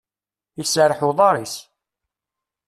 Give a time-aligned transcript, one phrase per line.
[0.61, 1.55] Iserreḥ uḍar-is.